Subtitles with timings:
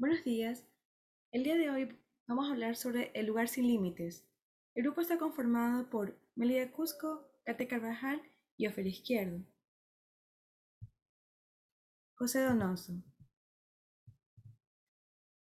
[0.00, 0.64] Buenos días.
[1.30, 4.26] El día de hoy vamos a hablar sobre el lugar sin límites.
[4.74, 8.22] El grupo está conformado por Melida Cusco, Kate Carvajal
[8.56, 9.44] y Ofer Izquierdo.
[12.14, 12.94] José Donoso.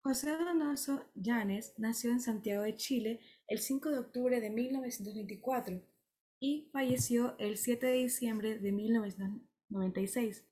[0.03, 3.19] José Donoso Llanes nació en Santiago de Chile
[3.49, 5.83] el 5 de octubre de 1924
[6.39, 10.47] y falleció el 7 de diciembre de 1996.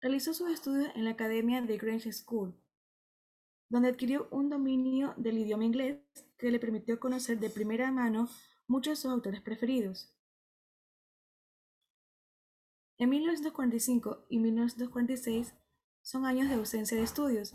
[0.00, 2.60] Realizó sus estudios en la Academia de Grange School,
[3.72, 5.98] donde adquirió un dominio del idioma inglés
[6.36, 8.28] que le permitió conocer de primera mano
[8.66, 10.14] muchos de sus autores preferidos.
[12.98, 15.54] En 1945 y 1946
[16.02, 17.54] son años de ausencia de estudios,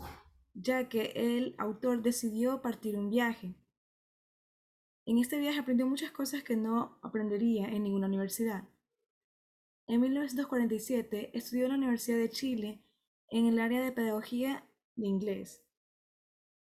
[0.54, 3.54] ya que el autor decidió partir un viaje.
[5.06, 8.68] En este viaje aprendió muchas cosas que no aprendería en ninguna universidad.
[9.86, 12.82] En 1947 estudió en la Universidad de Chile
[13.30, 15.67] en el área de Pedagogía de Inglés.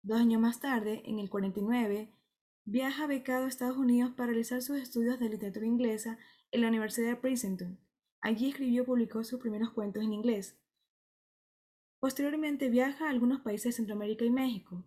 [0.02, 2.12] Dos años más tarde, en el 49,
[2.64, 6.18] viaja becado a Estados Unidos para realizar sus estudios de literatura inglesa
[6.50, 7.78] en la Universidad de Princeton.
[8.20, 10.58] Allí escribió y publicó sus primeros cuentos en inglés.
[11.98, 14.84] Posteriormente viaja a algunos países de Centroamérica y México.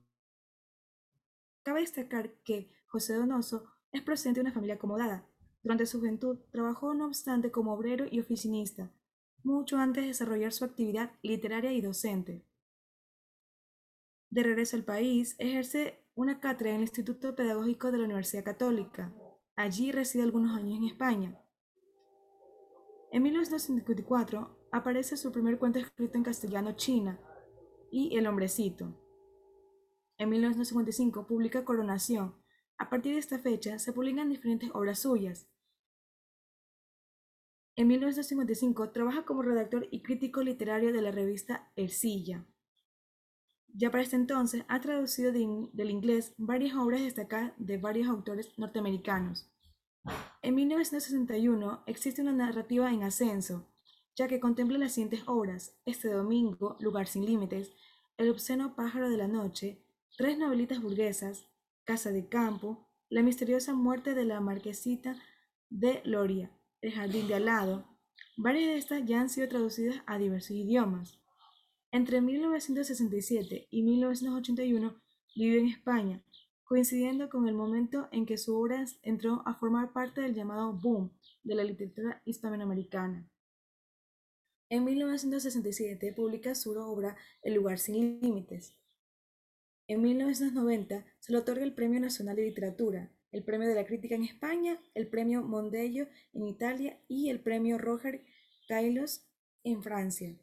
[1.64, 5.28] Cabe destacar que José Donoso es procedente de una familia acomodada,
[5.64, 8.92] durante su juventud trabajó no obstante como obrero y oficinista,
[9.44, 12.46] mucho antes de desarrollar su actividad literaria y docente.
[14.34, 19.14] De regreso al país, ejerce una cátedra en el Instituto Pedagógico de la Universidad Católica.
[19.56, 21.40] Allí reside algunos años en España.
[23.12, 27.20] En 1954 aparece su primer cuento escrito en castellano China
[27.92, 29.00] y El hombrecito.
[30.18, 32.34] En 1955 publica Coronación.
[32.80, 35.48] A partir de esta fecha se publican diferentes obras suyas,
[37.76, 42.48] en 1955 trabaja como redactor y crítico literario de la revista Ercilla.
[43.76, 49.50] Ya para este entonces ha traducido del inglés varias obras destacadas de varios autores norteamericanos.
[50.44, 53.68] En 1961 existe una narrativa en ascenso,
[54.16, 57.72] ya que contempla las siguientes obras: Este domingo, Lugar sin límites,
[58.18, 59.84] El obsceno pájaro de la noche,
[60.18, 61.48] tres novelitas burguesas,
[61.84, 65.16] Casa de campo, La misteriosa muerte de la marquesita
[65.72, 66.52] de Loria,
[66.82, 67.86] el jardín de al lado.
[68.38, 71.23] Varias de estas ya han sido traducidas a diversos idiomas.
[71.94, 75.00] Entre 1967 y 1981
[75.36, 76.24] vivió en España,
[76.64, 81.16] coincidiendo con el momento en que su obra entró a formar parte del llamado boom
[81.44, 83.30] de la literatura hispanoamericana.
[84.70, 88.74] En 1967 publica su obra El lugar sin límites.
[89.86, 94.16] En 1990 se le otorga el Premio Nacional de Literatura, el Premio de la Crítica
[94.16, 98.26] en España, el Premio Mondello en Italia y el Premio Roger
[98.68, 99.28] Caillos
[99.64, 100.36] en Francia.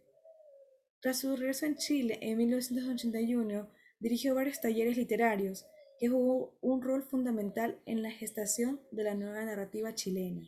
[1.01, 3.69] Tras su regreso en Chile en 1981,
[4.01, 5.65] dirigió varios talleres literarios
[5.99, 10.43] que jugó un rol fundamental en la gestación de la nueva narrativa chilena.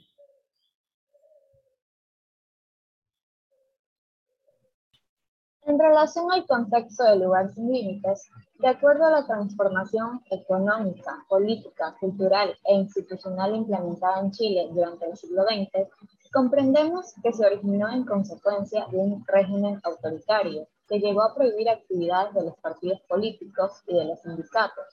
[5.64, 11.96] En relación al contexto del lugar sin límites, de acuerdo a la transformación económica, política,
[11.98, 15.88] cultural e institucional implementada en Chile durante el siglo XX,
[16.32, 22.34] comprendemos que se originó en consecuencia de un régimen autoritario que llegó a prohibir actividades
[22.34, 24.84] de los partidos políticos y de los sindicatos,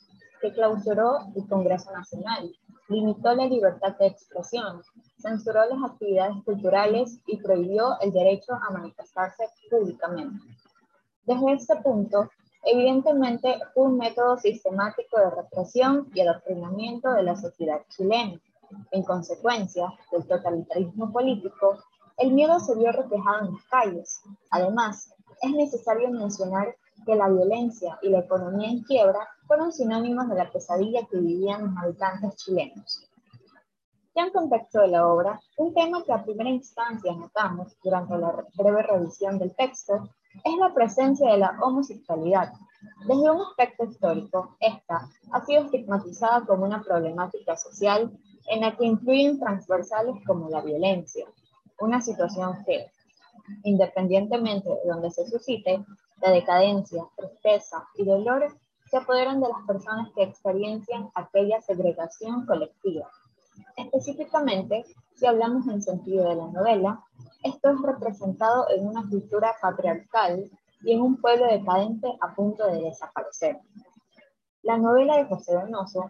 [0.42, 2.52] que clausuró el Congreso Nacional,
[2.88, 4.82] limitó la libertad de expresión,
[5.18, 10.40] censuró las actividades culturales y prohibió el derecho a manifestarse públicamente.
[11.26, 12.30] Desde este punto,
[12.64, 18.40] Evidentemente, fue un método sistemático de represión y adoctrinamiento de la sociedad chilena.
[18.92, 21.78] En consecuencia del totalitarismo político,
[22.18, 24.22] el miedo se vio reflejado en las calles.
[24.52, 26.76] Además, es necesario mencionar
[27.06, 31.64] que la violencia y la economía en quiebra fueron sinónimos de la pesadilla que vivían
[31.64, 33.10] los habitantes chilenos.
[34.16, 38.44] Ya en contexto de la obra, un tema que a primera instancia notamos durante la
[38.56, 40.10] breve revisión del texto
[40.44, 42.52] es la presencia de la homosexualidad.
[43.08, 48.12] Desde un aspecto histórico, esta ha sido estigmatizada como una problemática social
[48.50, 51.26] en la que influyen transversales como la violencia,
[51.80, 52.92] una situación que,
[53.64, 55.86] independientemente de donde se suscite,
[56.22, 58.58] la decadencia, tristeza y dolor
[58.90, 63.08] se apoderan de las personas que experiencian aquella segregación colectiva.
[63.78, 64.86] Específicamente,
[65.16, 67.04] si hablamos en sentido de la novela,
[67.44, 70.50] esto es representado en una cultura patriarcal
[70.82, 73.60] y en un pueblo decadente a punto de desaparecer.
[74.64, 76.10] La novela de José Donoso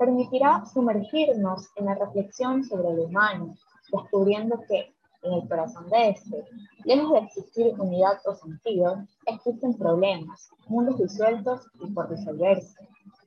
[0.00, 3.54] permitirá sumergirnos en la reflexión sobre lo humano,
[3.92, 6.46] descubriendo que, En el corazón de este,
[6.84, 12.74] lejos de existir unidad o sentido, existen problemas, mundos disueltos y por resolverse.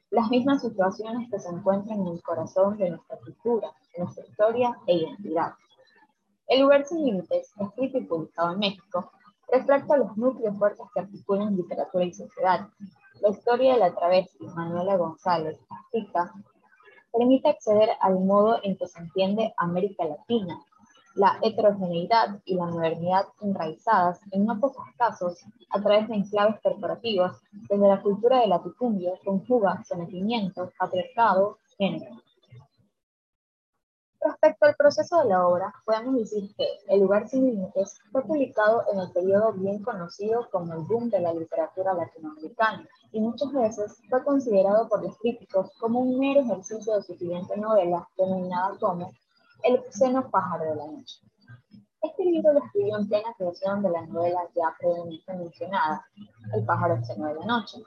[0.09, 4.95] Las mismas situaciones que se encuentran en el corazón de nuestra cultura, nuestra historia e
[4.95, 5.53] identidad.
[6.47, 9.11] El lugar sin límites, escrito y publicado en México,
[9.51, 12.67] refleja los núcleos fuertes que articulan literatura y sociedad.
[13.21, 16.33] La historia de la travesti Manuela González, Azteca,
[17.13, 20.59] permite acceder al modo en que se entiende América Latina,
[21.15, 27.37] la heterogeneidad y la modernidad enraizadas, en no pocos casos, a través de enclaves corporativos,
[27.51, 32.15] desde la cultura de latifundio conjuga sometimiento, patriarcado, género.
[34.23, 38.85] Respecto al proceso de la obra, podemos decir que El lugar sin límites fue publicado
[38.91, 44.01] en el periodo bien conocido como el boom de la literatura latinoamericana y muchas veces
[44.09, 49.11] fue considerado por los críticos como un mero ejercicio de su siguiente novela denominada como
[49.61, 51.19] El seno pájaro de la noche.
[52.01, 56.05] Este libro lo escribió en plena creación de la novela ya previamente mencionada,
[56.53, 57.83] El pájaro seno de la noche,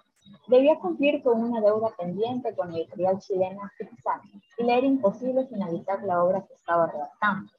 [0.48, 6.02] Debía cumplir con una deuda pendiente con la editorial chilena y le era imposible finalizar
[6.04, 7.52] la obra que estaba redactando.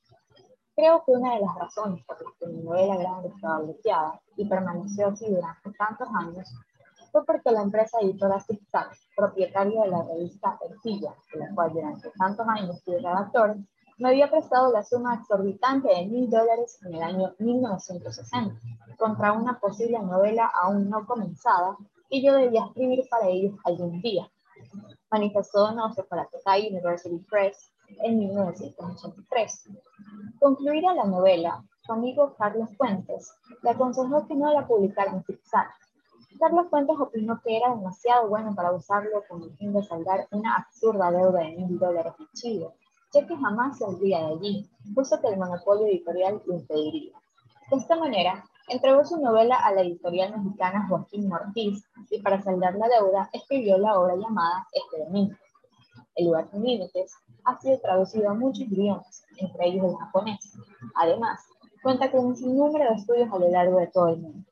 [0.75, 4.47] Creo que una de las razones por las que mi novela grande estaba bloqueada y
[4.47, 6.53] permaneció así durante tantos años
[7.11, 12.11] fue porque la empresa editora Zigzag, propietaria de la revista Ercilla, de la cual durante
[12.11, 13.57] tantos años fui redactor,
[13.97, 18.55] me había prestado la suma exorbitante de mil dólares en el año 1960,
[18.97, 21.75] contra una posible novela aún no comenzada
[22.09, 24.29] y yo debía escribir para ellos algún día.
[25.09, 27.71] Manifestó Donoso para Tokai University Press
[28.03, 29.69] en 1983.
[30.39, 33.31] Concluida la novela, su amigo Carlos Fuentes
[33.63, 35.69] le aconsejó que no la publicara en Zigzag.
[36.39, 40.55] Carlos Fuentes opinó que era demasiado bueno para usarlo con el fin de saldar una
[40.55, 42.69] absurda deuda de mil dólares en Chile,
[43.13, 47.13] ya que jamás saldría de allí, puesto que el monopolio editorial lo impediría.
[47.71, 52.75] De esta manera, Entregó su novela a la editorial mexicana Joaquín Ortiz y para saldar
[52.75, 55.35] la deuda escribió la obra llamada Este Domingo.
[56.15, 57.15] El lugar sin límites
[57.45, 60.53] ha sido traducido a muchos idiomas, entre ellos el japonés.
[60.95, 61.47] Además,
[61.81, 64.45] cuenta con un sinnúmero de estudios a lo largo de todo el mundo.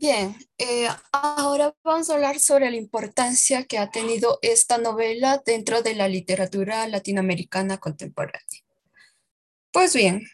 [0.00, 5.82] Bien, eh, ahora vamos a hablar sobre la importancia que ha tenido esta novela dentro
[5.82, 8.64] de la literatura latinoamericana contemporánea.
[9.70, 10.26] Pues bien,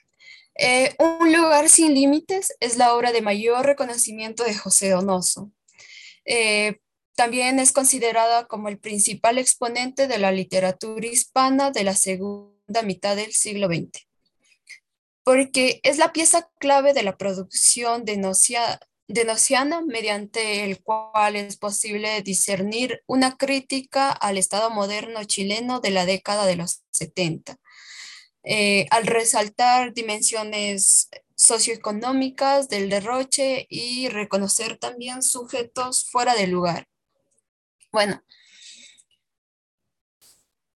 [0.55, 5.51] eh, Un lugar sin límites es la obra de mayor reconocimiento de José Donoso.
[6.25, 6.79] Eh,
[7.17, 13.17] también es considerada como el principal exponente de la literatura hispana de la segunda mitad
[13.17, 14.07] del siglo XX,
[15.25, 18.79] porque es la pieza clave de la producción de Nocia
[19.09, 25.91] de Nociana, mediante el cual es posible discernir una crítica al Estado moderno chileno de
[25.91, 27.57] la década de los 70,
[28.43, 36.89] eh, al resaltar dimensiones socioeconómicas del derroche y reconocer también sujetos fuera de lugar.
[37.93, 38.23] Bueno,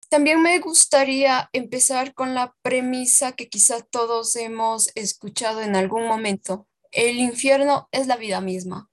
[0.10, 6.68] también me gustaría empezar con la premisa que quizá todos hemos escuchado en algún momento,
[6.91, 8.89] el infierno es la vida misma.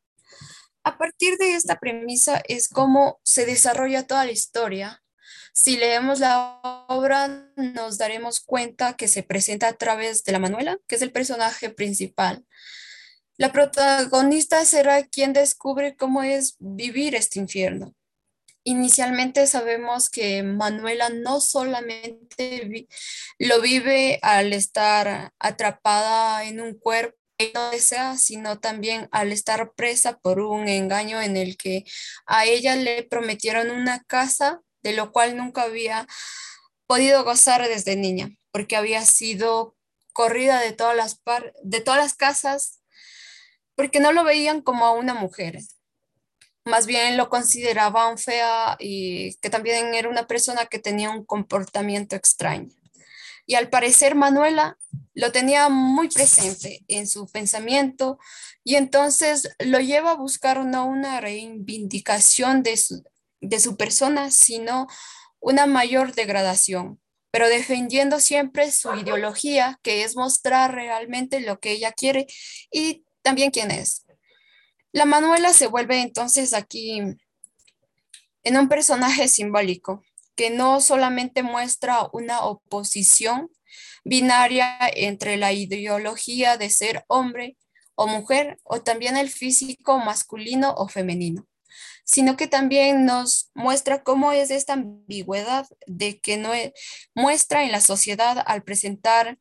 [0.85, 5.03] A partir de esta premisa es cómo se desarrolla toda la historia.
[5.53, 10.79] Si leemos la obra, nos daremos cuenta que se presenta a través de la Manuela,
[10.87, 12.47] que es el personaje principal.
[13.37, 17.95] La protagonista será quien descubre cómo es vivir este infierno.
[18.63, 22.89] Inicialmente sabemos que Manuela no solamente
[23.39, 27.17] lo vive al estar atrapada en un cuerpo,
[27.55, 31.85] no desea, sino también al estar presa por un engaño en el que
[32.27, 36.07] a ella le prometieron una casa, de lo cual nunca había
[36.87, 39.77] podido gozar desde niña, porque había sido
[40.13, 41.21] corrida de todas las,
[41.63, 42.81] de todas las casas,
[43.75, 45.59] porque no lo veían como a una mujer.
[46.65, 52.17] Más bien lo consideraban fea y que también era una persona que tenía un comportamiento
[52.17, 52.71] extraño.
[53.47, 54.77] Y al parecer Manuela
[55.15, 58.19] lo tenía muy presente en su pensamiento
[58.65, 63.03] y entonces lo lleva a buscar no una reivindicación de su,
[63.41, 64.87] de su persona, sino
[65.41, 67.01] una mayor degradación,
[67.31, 72.27] pero defendiendo siempre su ideología, que es mostrar realmente lo que ella quiere
[72.71, 74.05] y también quién es.
[74.93, 77.01] La Manuela se vuelve entonces aquí
[78.43, 80.03] en un personaje simbólico,
[80.37, 83.51] que no solamente muestra una oposición
[84.05, 87.57] binaria entre la ideología de ser hombre
[87.97, 91.47] o mujer o también el físico masculino o femenino,
[92.05, 96.53] sino que también nos muestra cómo es esta ambigüedad de que no
[97.15, 99.39] muestra en la sociedad al presentar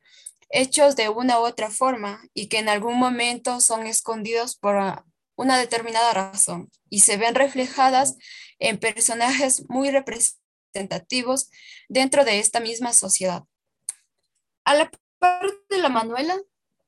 [0.49, 5.03] hechos de una u otra forma y que en algún momento son escondidos por
[5.35, 8.15] una determinada razón y se ven reflejadas
[8.59, 9.91] en personajes muy
[10.75, 11.49] representativos
[11.87, 13.43] dentro de esta misma sociedad.
[14.65, 16.37] A la parte de la Manuela,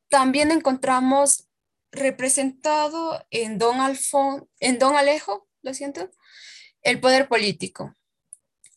[0.10, 1.48] también encontramos
[1.92, 6.10] representado en Don, Alfon, en Don Alejo, lo siento,
[6.82, 7.96] el poder político.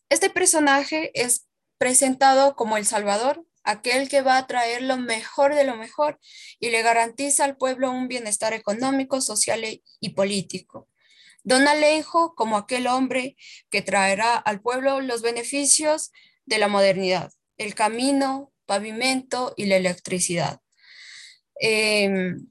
[0.09, 1.47] Este personaje es
[1.79, 6.19] presentado como el Salvador, aquel que va a traer lo mejor de lo mejor
[6.59, 9.65] y le garantiza al pueblo un bienestar económico, social
[10.01, 10.90] y político.
[11.43, 13.37] Don Alejo como aquel hombre
[13.71, 16.13] que traerá al pueblo los beneficios
[16.45, 20.61] de la modernidad, el camino, pavimento y la electricidad.
[21.61, 22.47] Em,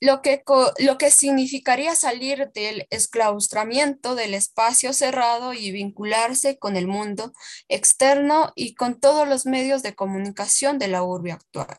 [0.00, 0.42] lo que,
[0.78, 7.32] lo que significaría salir del esclaustramiento del espacio cerrado y vincularse con el mundo
[7.68, 11.78] externo y con todos los medios de comunicación de la urbe actual.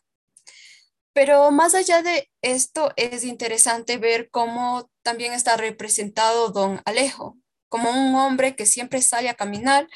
[1.18, 7.36] Pero más allá de esto, es interesante ver cómo también está representado don Alejo,
[7.68, 9.88] como un hombre que siempre sale a caminar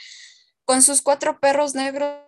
[0.64, 2.18] con sus cuatro perros negros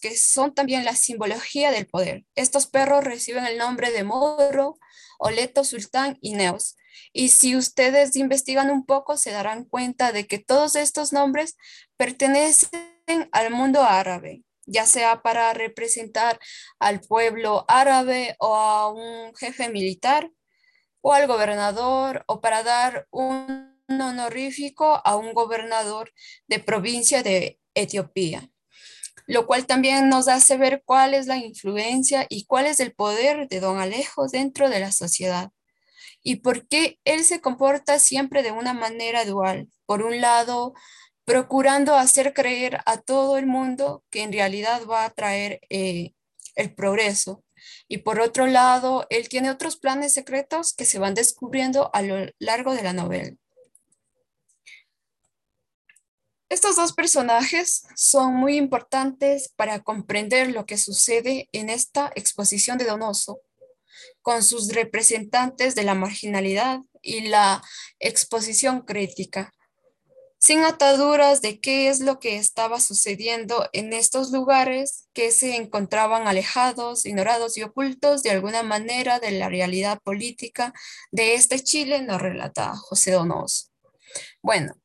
[0.00, 2.24] que son también la simbología del poder.
[2.36, 4.78] Estos perros reciben el nombre de Moro,
[5.18, 6.76] Oleto, Sultán y Neos.
[7.12, 11.56] Y si ustedes investigan un poco, se darán cuenta de que todos estos nombres
[11.96, 12.70] pertenecen
[13.32, 16.38] al mundo árabe ya sea para representar
[16.78, 20.30] al pueblo árabe o a un jefe militar
[21.00, 26.12] o al gobernador o para dar un honorífico a un gobernador
[26.48, 28.50] de provincia de Etiopía,
[29.26, 33.48] lo cual también nos hace ver cuál es la influencia y cuál es el poder
[33.48, 35.50] de don Alejo dentro de la sociedad
[36.26, 39.68] y por qué él se comporta siempre de una manera dual.
[39.86, 40.74] Por un lado,
[41.26, 46.14] procurando hacer creer a todo el mundo que en realidad va a traer eh,
[46.54, 47.44] el progreso.
[47.88, 52.30] Y por otro lado, él tiene otros planes secretos que se van descubriendo a lo
[52.38, 53.32] largo de la novela.
[56.48, 62.84] Estos dos personajes son muy importantes para comprender lo que sucede en esta exposición de
[62.84, 63.40] Donoso,
[64.22, 67.64] con sus representantes de la marginalidad y la
[67.98, 69.52] exposición crítica,
[70.46, 76.28] sin ataduras de qué es lo que estaba sucediendo en estos lugares que se encontraban
[76.28, 80.72] alejados, ignorados y ocultos de alguna manera de la realidad política
[81.10, 83.72] de este Chile, nos relata José Donoso.
[84.40, 84.80] Bueno,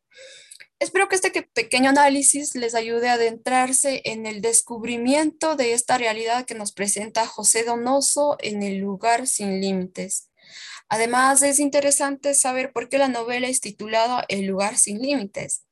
[0.80, 6.46] espero que este pequeño análisis les ayude a adentrarse en el descubrimiento de esta realidad
[6.46, 10.31] que nos presenta José Donoso en el lugar sin límites
[10.92, 15.64] Además, es interesante saber por qué la novela es titulada El lugar sin límites.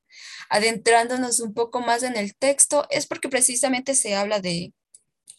[0.49, 4.73] Adentrándonos un poco más en el texto, es porque precisamente se habla de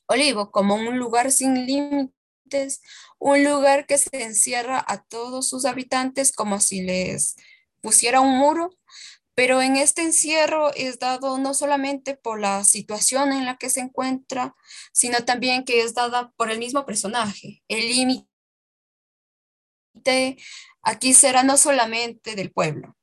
[0.06, 2.82] Olivo como un lugar sin límites,
[3.18, 7.37] un lugar que se encierra a todos sus habitantes como si les
[7.80, 8.76] pusiera un muro,
[9.34, 13.80] pero en este encierro es dado no solamente por la situación en la que se
[13.80, 14.54] encuentra,
[14.92, 17.62] sino también que es dada por el mismo personaje.
[17.66, 18.29] El límite
[20.82, 22.97] aquí será no solamente del pueblo.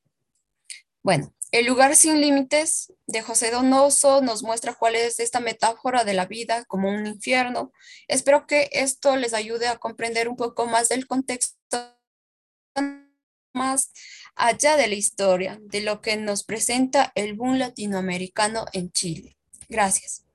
[1.02, 6.12] Bueno, el lugar sin límites de José Donoso nos muestra cuál es esta metáfora de
[6.12, 7.72] la vida como un infierno.
[8.06, 11.56] Espero que esto les ayude a comprender un poco más del contexto
[13.54, 13.90] más
[14.36, 19.36] allá de la historia, de lo que nos presenta el boom latinoamericano en Chile.
[19.68, 20.27] Gracias.